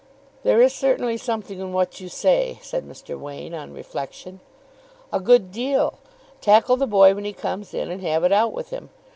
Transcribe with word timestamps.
"There 0.41 0.59
is 0.63 0.73
certainly 0.73 1.15
something 1.15 1.59
in 1.59 1.73
what 1.73 1.99
you 1.99 2.09
say," 2.09 2.57
said 2.63 2.87
Mr. 2.89 3.19
Wain 3.19 3.53
on 3.53 3.71
reflection. 3.71 4.39
"A 5.13 5.19
good 5.19 5.51
deal. 5.51 5.99
Tackle 6.41 6.75
the 6.77 6.87
boy 6.87 7.13
when 7.13 7.23
he 7.25 7.33
comes 7.33 7.71
in, 7.71 7.91
and 7.91 8.01
have 8.01 8.23
it 8.23 8.31
out 8.31 8.51
with 8.51 8.71
him. 8.71 8.89